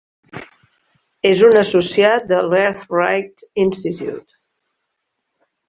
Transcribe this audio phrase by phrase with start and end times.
[1.31, 4.43] És un associat de l'Earth Rights Institute.